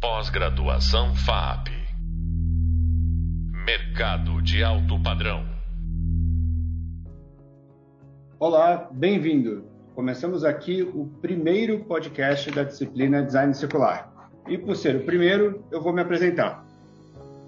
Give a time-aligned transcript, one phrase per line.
[0.00, 1.70] Pós-graduação FAP.
[3.66, 5.44] Mercado de alto padrão.
[8.38, 9.64] Olá, bem-vindo.
[9.96, 14.08] Começamos aqui o primeiro podcast da disciplina Design Circular.
[14.46, 16.64] E por ser o primeiro, eu vou me apresentar.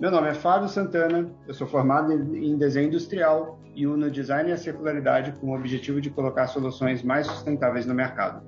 [0.00, 4.52] Meu nome é Fábio Santana, eu sou formado em desenho industrial e uno design e
[4.52, 8.42] a circularidade com o objetivo de colocar soluções mais sustentáveis no mercado.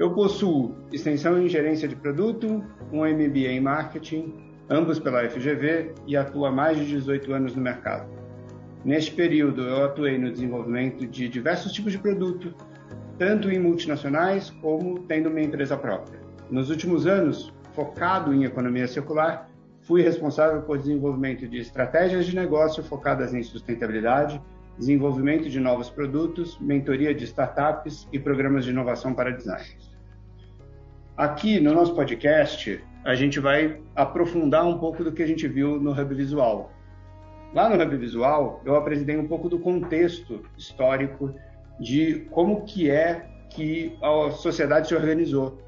[0.00, 4.32] Eu possuo extensão em gerência de produto, um MBA em marketing,
[4.70, 8.08] ambos pela FGV e atuo há mais de 18 anos no mercado.
[8.82, 12.54] Neste período, eu atuei no desenvolvimento de diversos tipos de produto,
[13.18, 16.18] tanto em multinacionais como tendo uma empresa própria.
[16.50, 19.50] Nos últimos anos, focado em economia circular,
[19.82, 24.40] Fui responsável por desenvolvimento de estratégias de negócio focadas em sustentabilidade,
[24.78, 29.89] desenvolvimento de novos produtos, mentoria de startups e programas de inovação para designers.
[31.20, 35.78] Aqui no nosso podcast, a gente vai aprofundar um pouco do que a gente viu
[35.78, 36.72] no Hub Visual.
[37.52, 41.34] Lá no Hub Visual, eu apresentei um pouco do contexto histórico
[41.78, 45.60] de como que é que a sociedade se organizou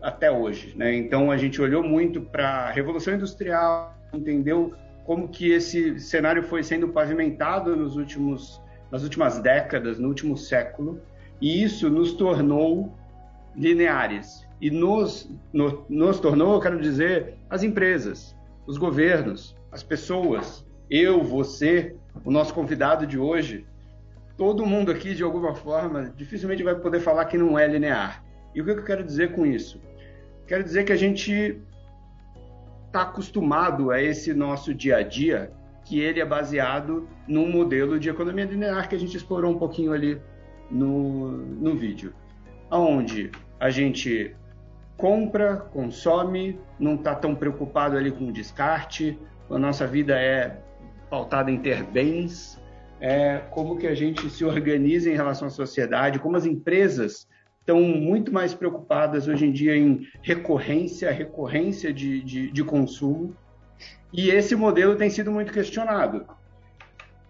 [0.00, 0.74] até hoje.
[0.74, 0.96] Né?
[0.96, 4.72] Então a gente olhou muito para a revolução industrial, entendeu
[5.04, 11.02] como que esse cenário foi sendo pavimentado nos últimos nas últimas décadas, no último século,
[11.38, 12.96] e isso nos tornou
[13.54, 18.34] lineares e nos, no, nos tornou, eu quero dizer, as empresas,
[18.66, 23.66] os governos, as pessoas, eu, você, o nosso convidado de hoje,
[24.36, 28.24] todo mundo aqui de alguma forma dificilmente vai poder falar que não é linear.
[28.54, 29.80] E o que eu quero dizer com isso?
[30.46, 31.60] Quero dizer que a gente
[32.86, 35.52] está acostumado a esse nosso dia a dia,
[35.84, 39.92] que ele é baseado num modelo de economia linear que a gente explorou um pouquinho
[39.92, 40.20] ali
[40.70, 42.14] no, no vídeo,
[42.70, 44.34] aonde a gente
[44.96, 49.18] compra, consome, não está tão preocupado ali com descarte,
[49.50, 50.58] a nossa vida é
[51.08, 52.60] pautada em ter bens,
[53.00, 57.28] é, como que a gente se organiza em relação à sociedade, como as empresas
[57.60, 63.36] estão muito mais preocupadas hoje em dia em recorrência, recorrência de, de, de consumo.
[64.12, 66.26] E esse modelo tem sido muito questionado,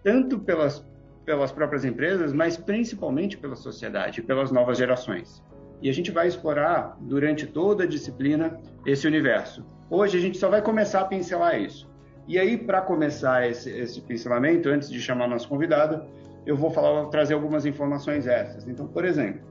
[0.03, 0.85] tanto pelas,
[1.25, 5.43] pelas próprias empresas, mas principalmente pela sociedade, pelas novas gerações.
[5.81, 9.65] E a gente vai explorar durante toda a disciplina esse universo.
[9.89, 11.89] Hoje a gente só vai começar a pincelar isso.
[12.27, 16.05] E aí, para começar esse, esse pincelamento, antes de chamar nosso convidado,
[16.45, 18.67] eu vou falar, trazer algumas informações essas.
[18.67, 19.41] Então, por exemplo,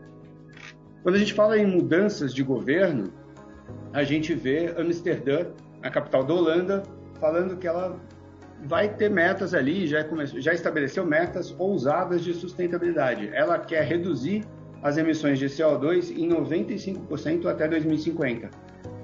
[1.03, 3.12] quando a gente fala em mudanças de governo,
[3.92, 5.47] a gente vê Amsterdã,
[5.82, 6.82] a capital da Holanda,
[7.19, 7.98] falando que ela
[8.65, 13.31] vai ter metas ali, já, começou, já estabeleceu metas ousadas de sustentabilidade.
[13.32, 14.44] Ela quer reduzir
[14.82, 18.50] as emissões de CO2 em 95% até 2050.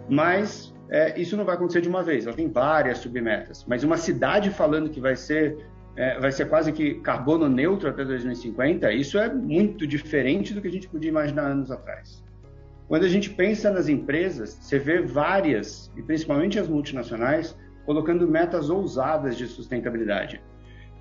[0.09, 3.65] Mas é, isso não vai acontecer de uma vez, ela tem várias submetas.
[3.66, 5.56] Mas uma cidade falando que vai ser
[5.97, 10.69] é, vai ser quase que carbono neutro até 2050, isso é muito diferente do que
[10.69, 12.25] a gente podia imaginar anos atrás.
[12.88, 18.71] Quando a gente pensa nas empresas, você vê várias, e principalmente as multinacionais, colocando metas
[18.71, 20.43] ousadas de sustentabilidade.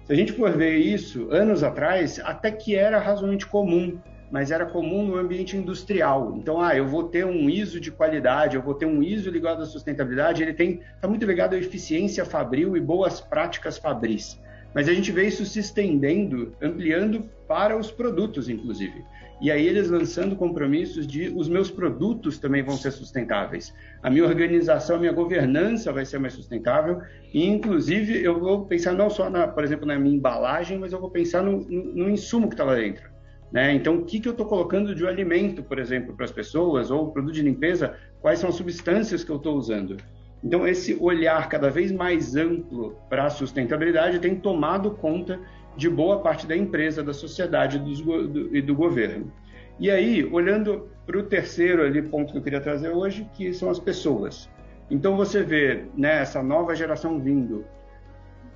[0.04, 4.00] Se a gente for ver isso, anos atrás, até que era razoavelmente comum,
[4.32, 6.34] mas era comum no ambiente industrial.
[6.38, 9.62] Então, ah, eu vou ter um ISO de qualidade, eu vou ter um ISO ligado
[9.62, 14.40] à sustentabilidade, ele tem está muito ligado à eficiência fabril e boas práticas fabris.
[14.74, 19.04] Mas a gente vê isso se estendendo, ampliando para os produtos, inclusive.
[19.42, 23.74] E aí eles lançando compromissos de os meus produtos também vão ser sustentáveis.
[24.02, 27.02] A minha organização, a minha governança vai ser mais sustentável.
[27.34, 31.02] E, inclusive, eu vou pensar não só, na, por exemplo, na minha embalagem, mas eu
[31.02, 33.11] vou pensar no, no, no insumo que está lá dentro.
[33.52, 33.74] Né?
[33.74, 37.12] Então, o que, que eu estou colocando de alimento, por exemplo, para as pessoas, ou
[37.12, 39.98] produto de limpeza, quais são as substâncias que eu estou usando?
[40.44, 45.40] Então, esse olhar cada vez mais amplo para a sustentabilidade tem tomado conta
[45.76, 49.32] de boa parte da empresa, da sociedade do, e do governo.
[49.80, 53.70] E aí, olhando para o terceiro ali, ponto que eu queria trazer hoje, que são
[53.70, 54.50] as pessoas.
[54.90, 57.66] Então, você vê né, essa nova geração vindo,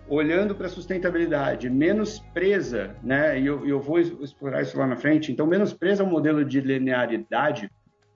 [0.08, 4.96] olhando para a sustentabilidade, menos presa, né, e eu, eu vou explorar isso lá na
[4.96, 7.70] frente, então, menos presa ao modelo de linearidade,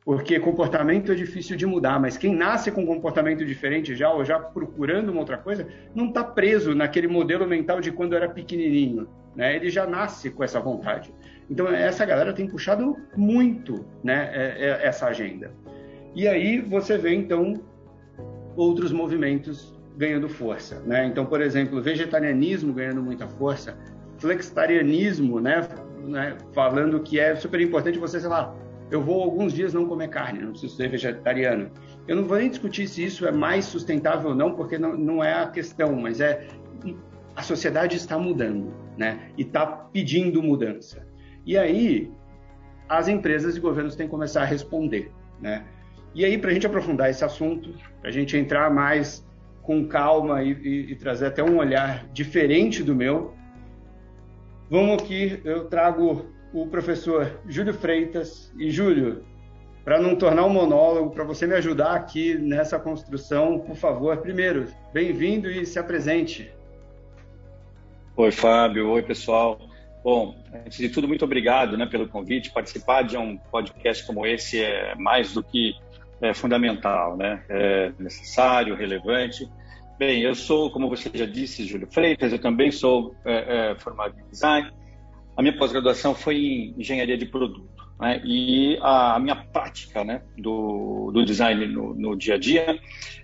[0.06, 4.24] porque comportamento é difícil de mudar, mas quem nasce com um comportamento diferente já, ou
[4.24, 9.08] já procurando uma outra coisa, não está preso naquele modelo mental de quando era pequenininho,
[9.36, 9.56] né?
[9.56, 11.14] Ele já nasce com essa vontade.
[11.50, 15.52] Então, essa galera tem puxado muito né, é, é, essa agenda.
[16.16, 17.54] E aí você vê, então,
[18.56, 20.80] outros movimentos ganhando força.
[20.86, 21.06] Né?
[21.06, 23.78] Então, por exemplo, vegetarianismo ganhando muita força,
[24.18, 25.68] flexitarianismo, né,
[26.08, 28.56] né, falando que é super importante você, sei lá,
[28.90, 31.70] eu vou alguns dias não comer carne, não preciso ser vegetariano.
[32.08, 35.24] Eu não vou nem discutir se isso é mais sustentável ou não, porque não, não
[35.24, 36.48] é a questão, mas é
[37.36, 39.30] a sociedade está mudando, né?
[39.38, 41.06] E está pedindo mudança.
[41.46, 42.10] E aí
[42.88, 45.66] as empresas e governos têm que começar a responder, né?
[46.16, 49.29] E aí para a gente aprofundar esse assunto, para a gente entrar mais
[49.70, 53.36] com calma e, e, e trazer até um olhar diferente do meu,
[54.68, 58.52] vamos aqui, eu trago o professor Júlio Freitas.
[58.58, 59.24] E, Júlio,
[59.86, 64.66] para não tornar um monólogo, para você me ajudar aqui nessa construção, por favor, primeiro,
[64.92, 66.52] bem-vindo e se apresente.
[68.18, 68.90] Oi, Fábio.
[68.90, 69.60] Oi, pessoal.
[70.04, 70.36] Bom,
[70.66, 72.52] antes de tudo, muito obrigado né, pelo convite.
[72.52, 75.76] Participar de um podcast como esse é mais do que
[76.22, 77.44] é, fundamental, né?
[77.50, 79.50] É necessário, relevante.
[79.98, 84.16] Bem, eu sou, como você já disse, Júlio Freitas, eu também sou é, é, formado
[84.18, 84.72] em design.
[85.36, 87.80] A minha pós-graduação foi em engenharia de produto.
[88.00, 88.22] Né?
[88.24, 92.80] E a, minha prática né, do, do design no, no, dia a dia,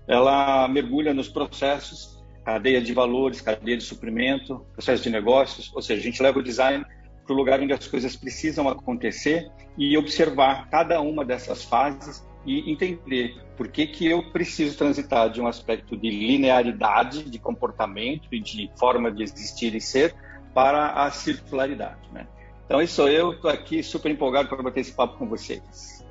[0.07, 6.01] ela mergulha nos processos, cadeia de valores, cadeia de suprimento, processo de negócios, ou seja,
[6.01, 6.85] a gente leva o design
[7.25, 12.71] para o lugar onde as coisas precisam acontecer e observar cada uma dessas fases e
[12.71, 18.39] entender por que, que eu preciso transitar de um aspecto de linearidade de comportamento e
[18.39, 20.13] de forma de existir e ser
[20.53, 22.09] para a circularidade.
[22.11, 22.27] Né?
[22.65, 26.03] Então, isso sou eu, estou aqui super empolgado para bater esse papo com vocês.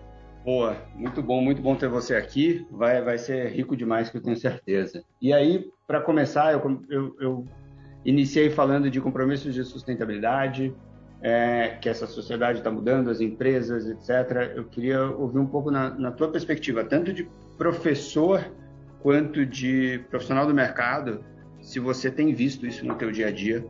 [0.44, 2.66] Boa, muito bom, muito bom ter você aqui.
[2.70, 5.02] Vai, vai ser rico demais, que eu tenho certeza.
[5.20, 7.48] E aí, para começar, eu, eu, eu,
[8.04, 10.74] iniciei falando de compromissos de sustentabilidade,
[11.24, 14.52] é, que essa sociedade está mudando, as empresas, etc.
[14.54, 17.26] Eu queria ouvir um pouco na, na tua perspectiva, tanto de
[17.56, 18.44] professor
[19.00, 21.24] quanto de profissional do mercado,
[21.62, 23.64] se você tem visto isso no teu dia a dia,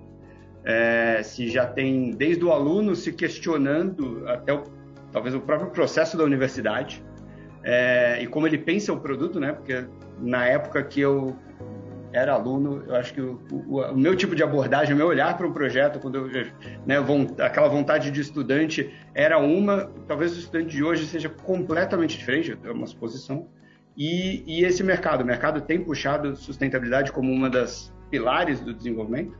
[0.64, 4.64] é, se já tem desde o aluno se questionando até o,
[5.12, 7.04] talvez o próprio processo da universidade
[7.62, 9.52] é, e como ele pensa o produto, né?
[9.52, 9.86] Porque
[10.18, 11.36] na época que eu
[12.14, 15.36] era aluno, eu acho que o, o, o meu tipo de abordagem, o meu olhar
[15.36, 16.46] para um projeto, quando eu,
[16.86, 16.96] né,
[17.44, 22.70] aquela vontade de estudante era uma, talvez o estudante de hoje seja completamente diferente, é
[22.70, 23.48] uma suposição.
[23.96, 29.36] E, e esse mercado, o mercado tem puxado sustentabilidade como uma das pilares do desenvolvimento?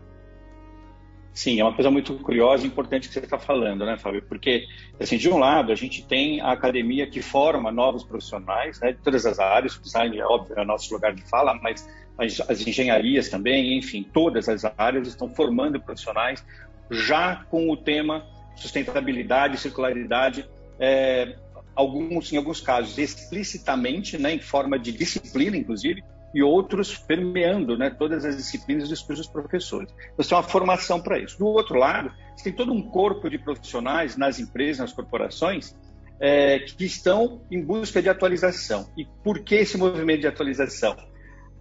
[1.32, 4.22] Sim, é uma coisa muito curiosa e importante que você está falando, né, Fábio?
[4.22, 4.66] Porque,
[5.00, 8.98] assim, de um lado, a gente tem a academia que forma novos profissionais, né, de
[8.98, 11.88] todas as áreas, o design, é óbvio, é o nosso lugar de fala, mas
[12.18, 16.44] as, as engenharias também, enfim, todas as áreas estão formando profissionais
[16.90, 18.26] já com o tema
[18.56, 21.36] sustentabilidade, circularidade, é,
[21.74, 26.02] alguns, em alguns casos, explicitamente, né, em forma de disciplina, inclusive,
[26.34, 29.92] e outros permeando né, todas as disciplinas dos cujos professores.
[30.16, 31.38] Você tem uma formação para isso.
[31.38, 32.12] Do outro lado,
[32.42, 35.76] tem todo um corpo de profissionais nas empresas, nas corporações,
[36.20, 38.88] é, que estão em busca de atualização.
[38.96, 40.96] E por que esse movimento de atualização?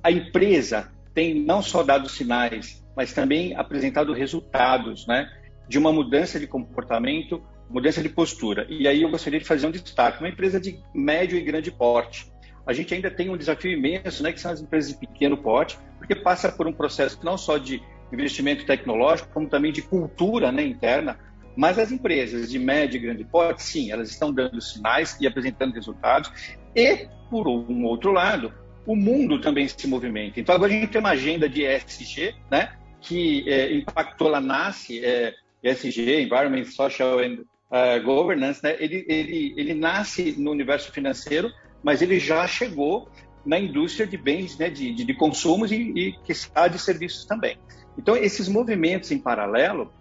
[0.03, 5.31] A empresa tem não só dado sinais, mas também apresentado resultados né,
[5.67, 8.67] de uma mudança de comportamento, mudança de postura.
[8.69, 10.19] E aí eu gostaria de fazer um destaque.
[10.19, 12.31] Uma empresa de médio e grande porte,
[12.65, 15.77] a gente ainda tem um desafio imenso, né, que são as empresas de pequeno porte,
[15.97, 20.63] porque passa por um processo não só de investimento tecnológico, como também de cultura né,
[20.63, 21.17] interna.
[21.55, 25.73] Mas as empresas de médio e grande porte, sim, elas estão dando sinais e apresentando
[25.73, 26.31] resultados.
[26.75, 28.51] E, por um outro lado,
[28.85, 30.39] o mundo também se movimenta.
[30.39, 35.03] Então, agora a gente tem uma agenda de ESG, né, que é, impactou lá nasce,
[35.03, 37.39] é, ESG, Environment, Social and
[37.71, 43.09] uh, Governance, né, ele, ele, ele nasce no universo financeiro, mas ele já chegou
[43.45, 47.25] na indústria de bens, né, de, de, de consumos e, e que está de serviços
[47.25, 47.57] também.
[47.97, 49.91] Então, esses movimentos em paralelo,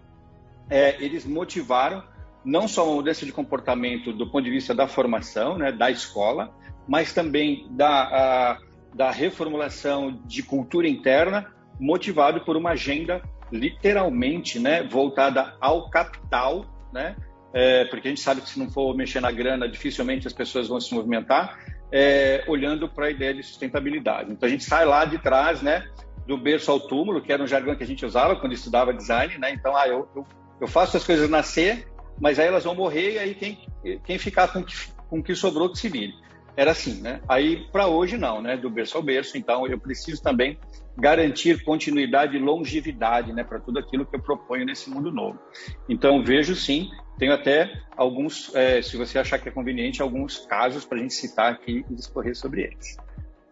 [0.70, 2.02] é, eles motivaram
[2.44, 6.52] não só uma mudança de comportamento do ponto de vista da formação, né, da escola,
[6.88, 8.58] mas também da, a,
[8.94, 11.46] da reformulação de cultura interna,
[11.80, 17.16] motivado por uma agenda literalmente né, voltada ao capital, né,
[17.52, 20.68] é, porque a gente sabe que se não for mexer na grana, dificilmente as pessoas
[20.68, 21.58] vão se movimentar,
[21.90, 24.32] é, olhando para a ideia de sustentabilidade.
[24.32, 25.86] Então a gente sai lá de trás, né,
[26.26, 29.36] do berço ao túmulo, que era um jargão que a gente usava quando estudava design,
[29.38, 29.52] né?
[29.52, 30.26] Então, ah, eu, eu,
[30.60, 31.86] eu faço as coisas nascer,
[32.20, 33.58] mas aí elas vão morrer e aí quem,
[34.04, 34.74] quem ficar com que,
[35.08, 36.14] com que sobrou que se vire.
[36.56, 37.20] Era assim, né?
[37.28, 38.56] Aí para hoje não, né?
[38.56, 39.38] Do berço ao berço.
[39.38, 40.58] Então eu preciso também
[40.96, 43.42] garantir continuidade e longevidade, né?
[43.42, 45.38] Para tudo aquilo que eu proponho nesse mundo novo.
[45.88, 50.84] Então vejo sim tenho até alguns, é, se você achar que é conveniente, alguns casos
[50.84, 52.98] para a gente citar aqui e discorrer sobre eles.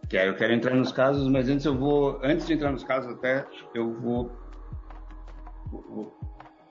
[0.08, 2.82] Que aí eu quero entrar nos casos, mas antes eu vou, antes de entrar nos
[2.82, 4.32] casos até, eu vou,
[5.70, 6.18] vou,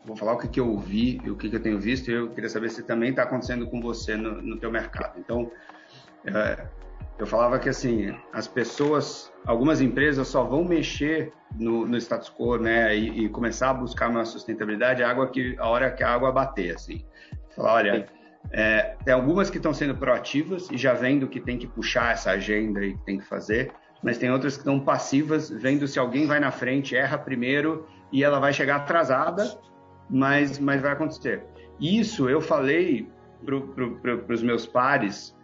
[0.04, 2.32] vou falar o que, que eu e o que, que eu tenho visto, e eu
[2.32, 5.18] queria saber se também está acontecendo com você no, no teu mercado.
[5.20, 5.50] Então,
[7.18, 12.58] eu falava que assim as pessoas, algumas empresas só vão mexer no, no status quo,
[12.58, 16.14] né, e, e, começar a buscar uma sustentabilidade a água que a hora que a
[16.14, 17.04] água bater, assim.
[17.56, 18.08] Falar, olha,
[18.52, 22.32] é, tem algumas que estão sendo proativas e já vendo que tem que puxar essa
[22.32, 23.72] agenda e que tem que fazer,
[24.02, 28.24] mas tem outras que estão passivas, vendo se alguém vai na frente, erra primeiro e
[28.24, 29.60] ela vai chegar atrasada,
[30.10, 31.44] mas, mas vai acontecer.
[31.80, 33.08] Isso eu falei
[33.46, 35.36] para pro, os meus pares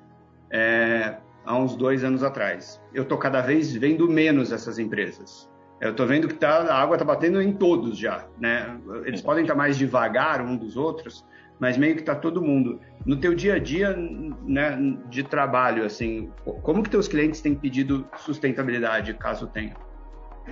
[0.52, 2.82] é, há uns dois anos atrás.
[2.94, 5.50] Eu estou cada vez vendo menos essas empresas.
[5.80, 8.80] Eu estou vendo que tá, a água está batendo em todos já, né?
[9.06, 11.26] Eles podem estar tá mais devagar um dos outros,
[11.60, 12.80] mas meio que está todo mundo.
[13.06, 13.96] No teu dia a dia
[14.44, 14.78] né,
[15.10, 16.32] de trabalho, assim,
[16.64, 19.76] como que teus clientes têm pedido sustentabilidade, caso tenha?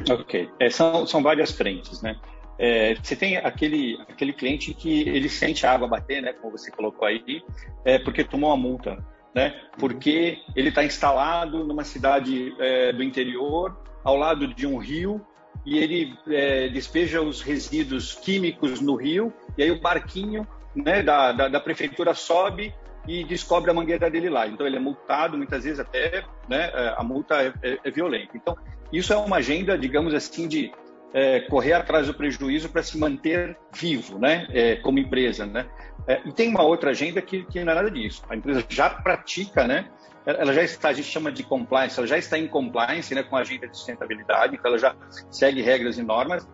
[0.09, 2.15] Ok, é, são, são várias frentes, né?
[2.59, 6.69] É, você tem aquele, aquele cliente que ele sente a água bater, né, como você
[6.69, 7.41] colocou aí,
[7.83, 9.59] é, porque tomou uma multa né?
[9.77, 15.25] Porque ele está instalado numa cidade é, do interior, ao lado de um rio,
[15.65, 21.31] e ele é, despeja os resíduos químicos no rio, e aí o barquinho né, da,
[21.31, 22.73] da, da, prefeitura sobe
[23.07, 24.47] e descobre a mangueira dele lá.
[24.47, 28.35] Então ele é multado, muitas vezes até né, é, a multa é, é, é violenta.
[28.35, 28.57] Então
[28.91, 30.71] isso é uma agenda, digamos assim, de
[31.13, 35.67] é, correr atrás do prejuízo para se manter vivo, né, é, como empresa, né.
[36.07, 38.23] É, e tem uma outra agenda que, que, não é nada disso.
[38.29, 39.89] A empresa já pratica, né,
[40.25, 43.35] ela já está, a gente chama de compliance, ela já está em compliance, né, com
[43.35, 44.95] a agenda de sustentabilidade, então ela já
[45.29, 46.47] segue regras e normas,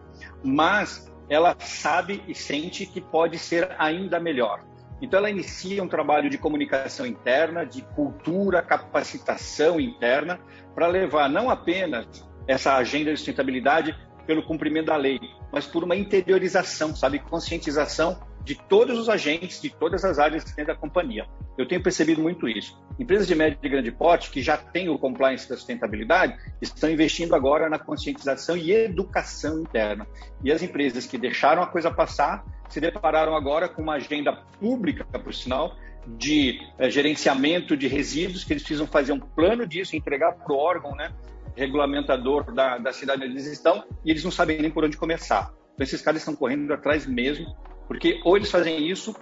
[0.44, 4.64] mas ela sabe e sente que pode ser ainda melhor.
[5.02, 10.40] Então ela inicia um trabalho de comunicação interna, de cultura, capacitação interna,
[10.76, 12.06] para levar não apenas
[12.48, 15.20] essa agenda de sustentabilidade pelo cumprimento da lei,
[15.52, 20.74] mas por uma interiorização, sabe, conscientização de todos os agentes, de todas as áreas dentro
[20.74, 21.28] da companhia.
[21.56, 22.76] Eu tenho percebido muito isso.
[22.98, 27.36] Empresas de médio e grande porte que já têm o compliance da sustentabilidade estão investindo
[27.36, 30.08] agora na conscientização e educação interna.
[30.44, 35.06] E as empresas que deixaram a coisa passar se depararam agora com uma agenda pública,
[35.20, 35.76] por sinal,
[36.08, 40.58] de é, gerenciamento de resíduos, que eles precisam fazer um plano disso, entregar para o
[40.58, 41.14] órgão, né,
[41.56, 45.54] regulamentador da, da cidade onde eles estão e eles não sabem nem por onde começar.
[45.76, 47.56] Então, esses caras estão correndo atrás mesmo,
[47.90, 49.16] porque ou eles fazem isso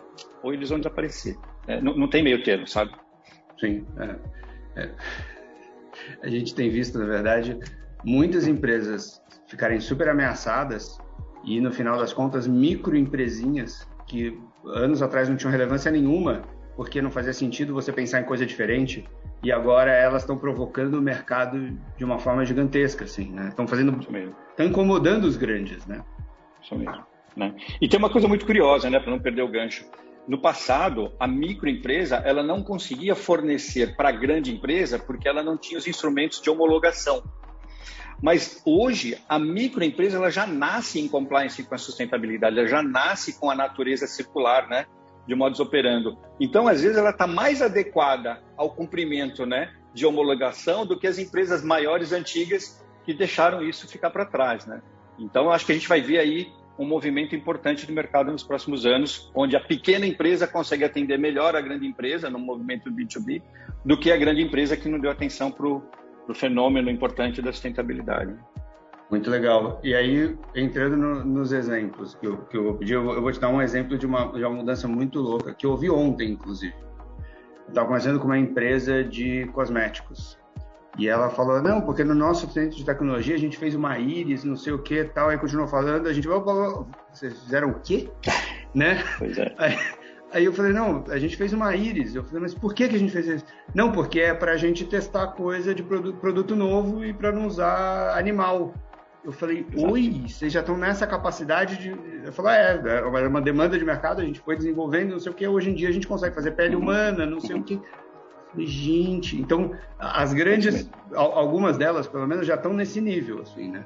[0.43, 1.37] ou eles vão desaparecer.
[1.67, 2.91] É, não, não, tem meio termo, sabe?
[3.57, 3.87] Sim.
[3.97, 4.91] É, é.
[6.21, 7.57] A gente tem visto, na verdade,
[8.03, 10.97] muitas empresas ficarem super ameaçadas
[11.45, 16.41] e, no final das contas, microempresinhas que anos atrás não tinham relevância nenhuma,
[16.75, 19.07] porque não fazia sentido você pensar em coisa diferente,
[19.41, 23.47] e agora elas estão provocando o mercado de uma forma gigantesca, assim, né?
[23.47, 23.97] Estão fazendo,
[24.49, 26.03] estão incomodando os grandes, né?
[26.61, 27.16] Isso mesmo.
[27.37, 27.55] Né?
[27.79, 29.85] E tem uma coisa muito curiosa, né, para não perder o gancho.
[30.27, 35.55] No passado, a microempresa ela não conseguia fornecer para a grande empresa porque ela não
[35.55, 37.23] tinha os instrumentos de homologação.
[38.21, 43.39] Mas hoje a microempresa ela já nasce em compliance com a sustentabilidade, ela já nasce
[43.39, 44.87] com a natureza circular, né?
[45.27, 46.17] de modus operando.
[46.39, 51.19] Então, às vezes, ela está mais adequada ao cumprimento né, de homologação do que as
[51.19, 54.65] empresas maiores, antigas, que deixaram isso ficar para trás.
[54.65, 54.81] Né?
[55.19, 56.47] Então, acho que a gente vai ver aí
[56.77, 61.55] um movimento importante do mercado nos próximos anos, onde a pequena empresa consegue atender melhor
[61.55, 63.41] a grande empresa no movimento B2B
[63.83, 65.81] do que a grande empresa que não deu atenção para o
[66.33, 68.35] fenômeno importante da sustentabilidade.
[69.09, 69.79] Muito legal.
[69.83, 73.31] E aí, entrando no, nos exemplos que eu, que eu vou pedir, eu, eu, vou
[73.31, 76.31] te dar um exemplo de uma, de uma mudança muito louca, que eu ouvi ontem,
[76.31, 76.75] inclusive.
[77.69, 80.37] Estava conversando com uma empresa de cosméticos.
[80.97, 84.43] E ela falou, não, porque no nosso centro de tecnologia a gente fez uma íris,
[84.43, 85.29] não sei o que tal.
[85.29, 88.09] Aí continuou falando, a gente, vocês fizeram o quê?
[88.73, 89.03] né?
[89.19, 89.53] Pois é.
[89.59, 89.77] Aí,
[90.33, 92.15] aí, eu falei, não, a gente fez uma íris.
[92.15, 93.45] Eu falei, mas por que, que a gente fez isso?
[93.75, 97.45] Não, porque é para a gente testar coisa de produto, produto novo e para não
[97.45, 98.73] usar animal.
[99.23, 101.89] Eu falei, oi, vocês já estão nessa capacidade de.
[102.25, 105.35] Eu falei, é, é uma demanda de mercado, a gente foi desenvolvendo, não sei o
[105.35, 106.81] que, hoje em dia a gente consegue fazer pele uhum.
[106.81, 107.79] humana, não sei o que.
[108.65, 113.85] Gente, então as grandes, algumas delas, pelo menos, já estão nesse nível, assim, né?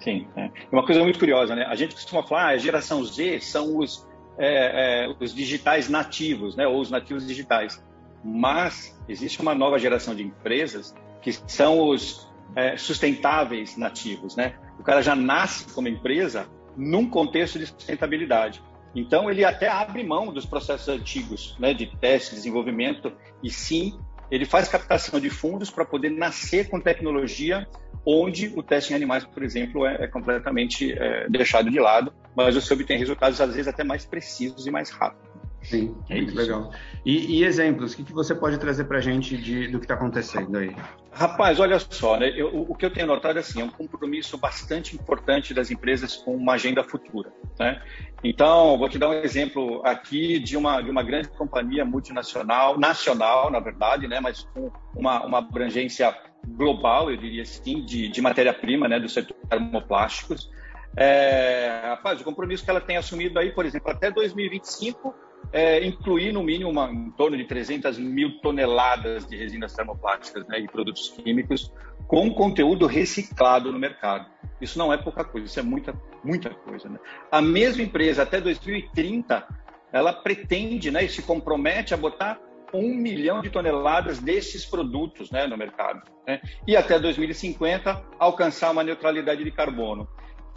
[0.00, 0.50] Sim, é.
[0.70, 1.64] uma coisa muito curiosa, né?
[1.64, 4.06] A gente costuma falar, ah, a geração Z são os,
[4.38, 6.66] é, é, os digitais nativos, né?
[6.66, 7.82] Ou os nativos digitais.
[8.22, 14.54] Mas existe uma nova geração de empresas que são os é, sustentáveis nativos, né?
[14.78, 16.46] O cara já nasce como empresa
[16.76, 18.62] num contexto de sustentabilidade.
[18.94, 23.98] Então, ele até abre mão dos processos antigos, né, de teste, desenvolvimento, e sim,
[24.30, 27.66] ele faz captação de fundos para poder nascer com tecnologia
[28.04, 32.54] onde o teste em animais, por exemplo, é, é completamente é, deixado de lado mas
[32.54, 35.35] você obtém resultados às vezes até mais precisos e mais rápidos.
[35.68, 36.38] Sim, é muito isso.
[36.38, 36.70] legal.
[37.04, 39.84] E, e, exemplos, o que, que você pode trazer para a gente de, do que
[39.84, 40.74] está acontecendo aí?
[41.12, 42.32] Rapaz, olha só, né?
[42.36, 46.16] Eu, o que eu tenho notado é assim, é um compromisso bastante importante das empresas
[46.16, 47.32] com uma agenda futura.
[47.58, 47.82] Né?
[48.22, 53.50] Então, vou te dar um exemplo aqui de uma, de uma grande companhia multinacional, nacional,
[53.50, 54.20] na verdade, né?
[54.20, 56.14] mas com uma, uma abrangência
[56.46, 59.00] global, eu diria assim, de, de matéria-prima né?
[59.00, 60.48] do setor termoplásticos.
[60.96, 66.32] É, rapaz, o compromisso que ela tem assumido aí, por exemplo, até 2025 é, incluir
[66.32, 71.08] no mínimo uma, em torno de 300 mil toneladas de resinas termoplásticas né, e produtos
[71.10, 71.72] químicos
[72.06, 74.26] com conteúdo reciclado no mercado.
[74.60, 76.88] Isso não é pouca coisa, isso é muita, muita coisa.
[76.88, 76.98] Né?
[77.30, 79.46] A mesma empresa, até 2030,
[79.92, 82.40] ela pretende né, e se compromete a botar
[82.72, 86.02] um milhão de toneladas desses produtos né, no mercado.
[86.26, 86.40] Né?
[86.66, 90.08] E até 2050, alcançar uma neutralidade de carbono.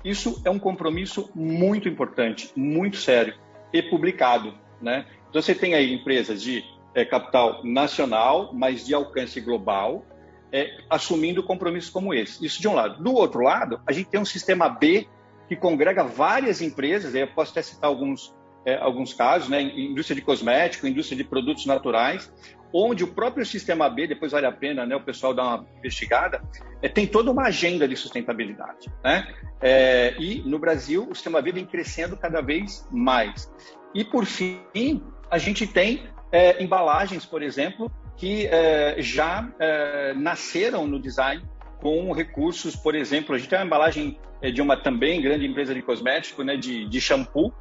[0.03, 3.33] Isso é um compromisso muito importante, muito sério
[3.73, 4.53] e publicado.
[4.81, 5.05] Né?
[5.29, 10.05] Então, você tem aí empresas de é, capital nacional, mas de alcance global,
[10.51, 12.43] é, assumindo compromissos como esse.
[12.45, 13.01] Isso de um lado.
[13.01, 15.07] Do outro lado, a gente tem um sistema B
[15.47, 19.61] que congrega várias empresas, eu posso até citar alguns, é, alguns casos, né?
[19.61, 22.31] indústria de cosmético, indústria de produtos naturais,
[22.71, 26.41] onde o próprio sistema B, depois vale a pena né, o pessoal dar uma investigada,
[26.81, 28.91] é, tem toda uma agenda de sustentabilidade.
[29.03, 29.27] Né?
[29.59, 33.51] É, e no Brasil, o sistema B vem crescendo cada vez mais.
[33.93, 40.85] E, por fim, a gente tem é, embalagens, por exemplo, que é, já é, nasceram
[40.85, 41.43] no design
[41.81, 45.73] com recursos, por exemplo, a gente tem uma embalagem é, de uma também grande empresa
[45.73, 47.53] de cosmético, né, de, de shampoo,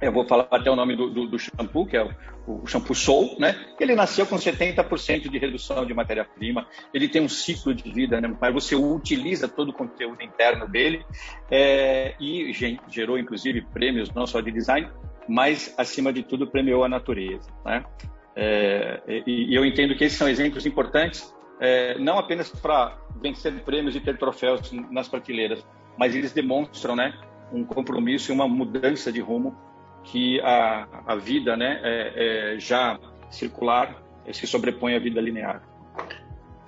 [0.00, 2.94] eu vou falar até o nome do, do, do shampoo, que é o, o, shampoo
[2.94, 3.56] Soul, né?
[3.80, 8.36] Ele nasceu com 70% de redução de matéria-prima, ele tem um ciclo de vida, né?
[8.38, 11.04] Mas você utiliza todo o conteúdo interno dele
[11.50, 12.52] é, e
[12.88, 14.90] gerou, inclusive, prêmios não só de design,
[15.28, 17.50] mas, acima de tudo, premiou a natureza.
[17.64, 17.84] Né?
[18.34, 23.52] É, e, e, eu entendo que esses são exemplos importantes, é, não apenas para vencer
[23.62, 25.66] prêmios e ter troféus nas prateleiras,
[25.98, 27.14] mas eles demonstram né,
[27.52, 29.56] um compromisso e uma mudança de rumo
[30.04, 32.98] que a, a vida né, é, é já
[33.30, 35.62] circular se sobrepõe à vida linear.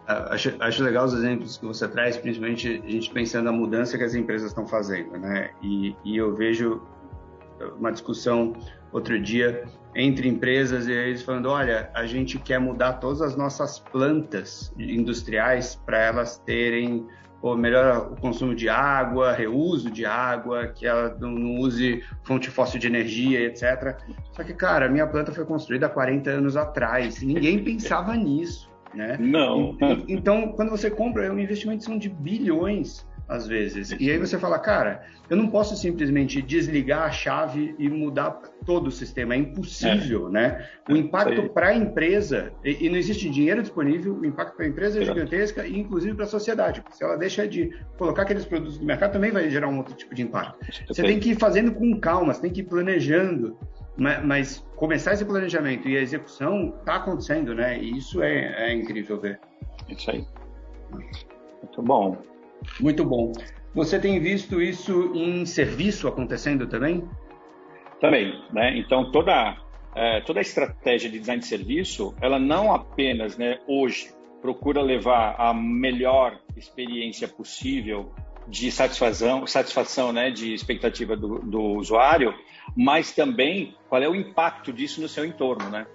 [0.06, 4.04] Acho, acho, legal os exemplos que você traz, principalmente a gente pensando na mudança que
[4.04, 5.50] as empresas estão fazendo, né?
[5.62, 6.80] E, e eu vejo
[7.78, 8.54] uma discussão
[8.92, 13.78] outro dia entre empresas e eles falando, olha, a gente quer mudar todas as nossas
[13.78, 17.06] plantas industriais para elas terem
[17.40, 22.80] ou melhor o consumo de água, reuso de água, que ela não use fonte fóssil
[22.80, 23.96] de energia, etc.
[24.32, 28.68] Só que, cara, a minha planta foi construída há 40 anos atrás, ninguém pensava nisso,
[28.92, 29.16] né?
[29.20, 29.76] Não.
[30.08, 33.94] Então, quando você compra, é um investimento são de bilhões às vezes.
[34.00, 38.86] E aí você fala, cara, eu não posso simplesmente desligar a chave e mudar todo
[38.86, 40.30] o sistema, é impossível, é.
[40.30, 40.68] né?
[40.88, 44.68] O impacto para a empresa, e, e, não existe dinheiro disponível, o impacto para a
[44.68, 46.82] empresa é gigantesca e inclusive para a sociedade.
[46.90, 50.14] Se ela deixa de colocar aqueles produtos no mercado, também vai gerar um outro tipo
[50.14, 50.58] de impacto.
[50.86, 53.58] Você tem que ir fazendo com calma, você tem que ir planejando,
[53.98, 57.78] mas, mas começar esse planejamento e a execução está acontecendo, né?
[57.78, 59.38] E isso é, é incrível ver.
[59.88, 60.24] Isso aí.
[60.90, 62.16] Muito bom.
[62.80, 63.32] Muito bom.
[63.74, 67.08] Você tem visto isso em serviço acontecendo também?
[68.00, 68.76] Também, né?
[68.78, 69.56] Então toda
[69.94, 75.34] é, toda a estratégia de design de serviço, ela não apenas, né, hoje procura levar
[75.36, 78.14] a melhor experiência possível
[78.46, 82.32] de satisfação, satisfação, né, de expectativa do, do usuário,
[82.76, 85.86] mas também qual é o impacto disso no seu entorno, né?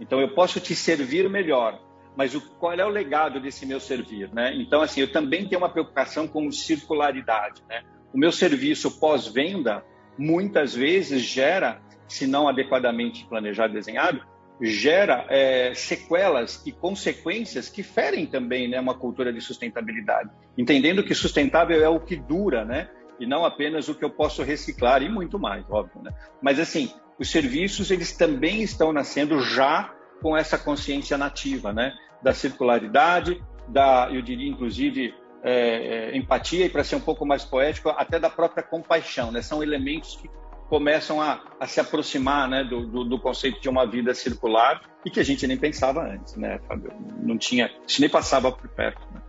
[0.00, 1.80] Então eu posso te servir melhor,
[2.18, 4.52] mas o, qual é o legado desse meu servir, né?
[4.56, 7.82] Então, assim, eu também tenho uma preocupação com circularidade, né?
[8.12, 9.84] O meu serviço pós-venda,
[10.18, 14.20] muitas vezes, gera, se não adequadamente planejado e desenhado,
[14.60, 21.14] gera é, sequelas e consequências que ferem também né, uma cultura de sustentabilidade, entendendo que
[21.14, 22.90] sustentável é o que dura, né?
[23.20, 26.10] E não apenas o que eu posso reciclar e muito mais, óbvio, né?
[26.42, 31.94] Mas assim, os serviços eles também estão nascendo já com essa consciência nativa, né?
[32.22, 37.44] Da circularidade, da, eu diria, inclusive, é, é, empatia e, para ser um pouco mais
[37.44, 39.30] poético, até da própria compaixão.
[39.30, 39.42] Né?
[39.42, 40.28] São elementos que
[40.68, 45.10] começam a, a se aproximar né, do, do, do, conceito de uma vida circular e
[45.10, 46.92] que a gente nem pensava antes, né, Fábio?
[47.22, 49.00] Não tinha, isso nem passava por perto.
[49.12, 49.22] Né?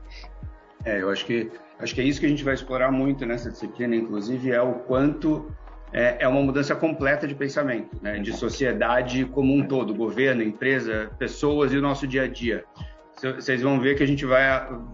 [0.85, 1.49] É, eu acho que
[1.79, 4.79] acho que é isso que a gente vai explorar muito nessa disciplina, inclusive, é o
[4.79, 5.55] quanto
[5.91, 8.19] é uma mudança completa de pensamento, né?
[8.19, 12.63] de sociedade como um todo, governo, empresa, pessoas e o nosso dia a dia.
[13.21, 14.45] Vocês vão ver que a gente vai,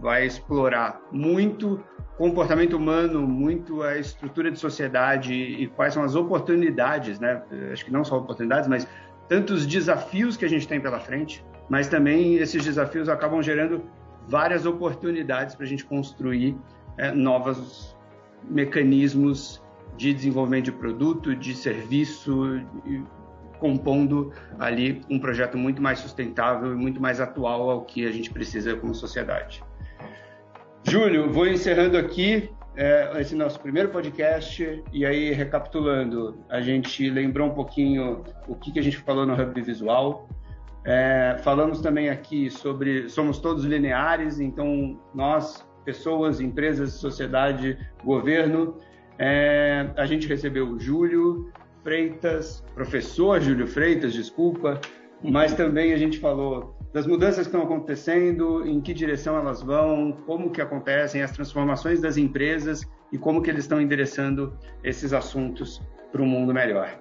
[0.01, 1.84] vai explorar muito
[2.17, 7.43] comportamento humano, muito a estrutura de sociedade e quais são as oportunidades, né?
[7.71, 8.88] Acho que não só oportunidades, mas
[9.27, 13.84] tantos desafios que a gente tem pela frente, mas também esses desafios acabam gerando
[14.27, 16.58] várias oportunidades para a gente construir
[16.97, 17.95] é, novos
[18.49, 19.62] mecanismos
[19.97, 22.62] de desenvolvimento de produto, de serviço,
[23.60, 28.31] compondo ali um projeto muito mais sustentável e muito mais atual ao que a gente
[28.31, 29.63] precisa como sociedade.
[30.84, 37.47] Júlio, vou encerrando aqui é, esse nosso primeiro podcast e aí recapitulando, a gente lembrou
[37.47, 40.27] um pouquinho o que, que a gente falou no Hub Visual.
[40.84, 48.77] É, falamos também aqui sobre somos todos lineares, então nós, pessoas, empresas, sociedade, governo,
[49.17, 51.51] é, a gente recebeu o Júlio
[51.84, 54.80] Freitas, professor Júlio Freitas, desculpa,
[55.23, 60.13] mas também a gente falou das mudanças que estão acontecendo, em que direção elas vão,
[60.25, 65.82] como que acontecem, as transformações das empresas e como que eles estão endereçando esses assuntos
[66.12, 66.99] para um mundo melhor.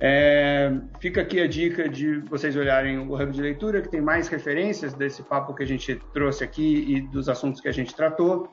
[0.00, 4.28] É, fica aqui a dica de vocês olharem o Hub de Leitura, que tem mais
[4.28, 8.48] referências desse papo que a gente trouxe aqui e dos assuntos que a gente tratou.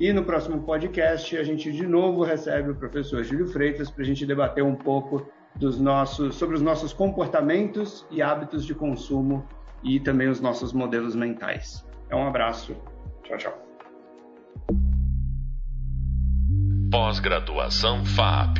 [0.00, 4.06] E no próximo podcast a gente de novo recebe o professor Júlio Freitas para a
[4.06, 9.46] gente debater um pouco dos nossos, sobre os nossos comportamentos e hábitos de consumo
[9.84, 11.86] e também os nossos modelos mentais.
[12.08, 12.74] É um abraço.
[13.24, 13.66] Tchau, tchau.
[16.90, 18.58] Pós-graduação FAP.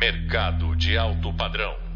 [0.00, 1.87] Mercado de alto padrão.